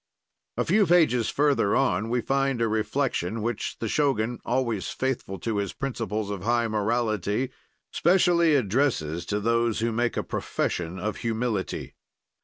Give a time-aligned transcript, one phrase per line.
[0.57, 5.57] A few pages further on we find a reflection which the Shogun, always faithful to
[5.57, 7.51] his principles of high morality,
[7.93, 11.93] specially addresses to those who make a profession of humility.